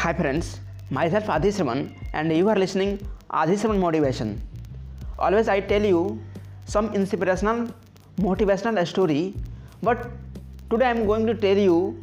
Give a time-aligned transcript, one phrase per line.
[0.00, 3.00] Hi friends, myself Adhisraman and you are listening
[3.30, 4.40] Adhisraman Motivation.
[5.18, 6.22] Always I tell you
[6.66, 7.74] some inspirational
[8.18, 9.34] motivational story
[9.82, 10.08] but
[10.70, 11.98] today I am going to tell you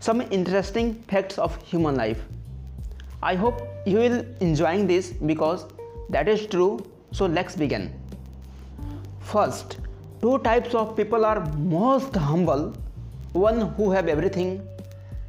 [0.00, 2.20] some interesting facts of human life.
[3.22, 5.64] I hope you will enjoying this because
[6.10, 7.90] that is true so let's begin.
[9.20, 9.78] First,
[10.20, 12.74] two types of people are most humble
[13.32, 14.60] one who have everything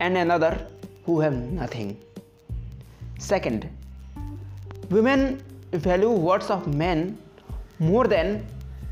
[0.01, 0.67] and another
[1.09, 1.89] who have nothing.
[3.17, 3.67] Second,
[4.95, 5.21] women
[5.89, 7.17] value words of men
[7.79, 8.27] more than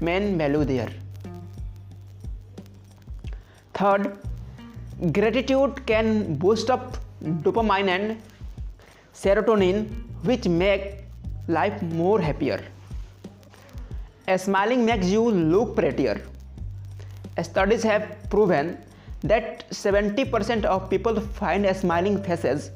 [0.07, 0.90] men value their.
[3.80, 4.17] Third,
[5.17, 6.07] gratitude can
[6.45, 6.98] boost up
[7.48, 8.18] dopamine and
[9.21, 9.85] serotonin
[10.29, 10.84] which make
[11.48, 12.59] life more happier.
[14.27, 15.23] A smiling makes you
[15.54, 16.18] look prettier.
[17.49, 18.77] Studies have proven
[19.21, 22.71] that 70% of people find smiling faces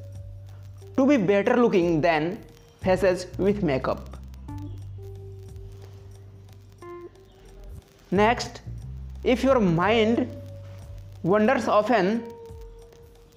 [0.98, 2.44] to be better looking than
[2.82, 4.18] faces with makeup.
[8.10, 8.62] Next,
[9.24, 10.28] if your mind
[11.24, 12.24] wanders often,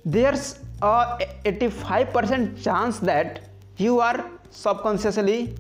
[0.05, 5.55] there's a 85% chance that you are subconsciously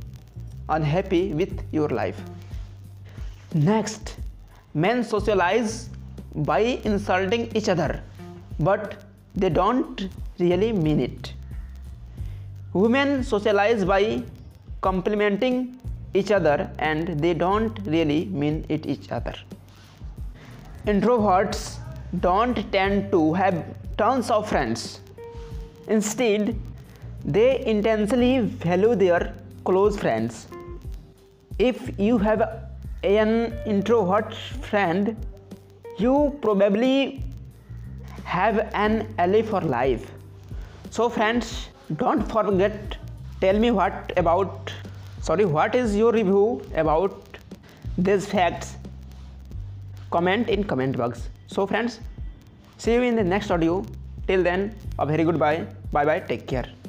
[0.68, 2.20] unhappy with your life.
[3.52, 4.16] Next,
[4.72, 5.90] men socialize
[6.34, 8.02] by insulting each other,
[8.58, 9.04] but
[9.34, 11.32] they don't really mean it.
[12.72, 14.22] Women socialize by
[14.80, 15.78] complimenting
[16.12, 19.34] each other and they don't really mean it each other.
[20.86, 21.78] Introverts
[22.20, 23.64] don't tend to have
[23.96, 25.00] tons of friends.
[25.88, 26.58] Instead,
[27.24, 30.46] they intensely value their close friends.
[31.58, 32.68] If you have
[33.02, 35.16] an introvert friend,
[35.98, 37.22] you probably
[38.24, 40.10] have an ally for life.
[40.90, 42.96] So, friends, don't forget
[43.40, 44.72] tell me what about
[45.20, 47.38] sorry what is your review about
[47.98, 48.76] these facts?
[50.10, 51.28] Comment in comment box.
[51.48, 52.00] So friends
[52.78, 53.84] see you in the next audio.
[54.26, 55.66] Till then a very good bye.
[55.92, 56.83] Bye bye take care